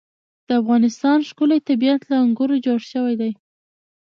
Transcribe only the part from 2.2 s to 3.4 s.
انګورو جوړ شوی دی.